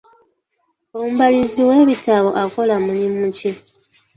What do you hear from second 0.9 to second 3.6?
Omubalirizi w'ebitabo akola mulimu ki?